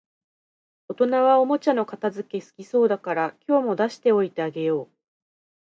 [0.87, 4.89] 大人はおもちゃの片づけ好きそうだから、今日も出しておいてあげよう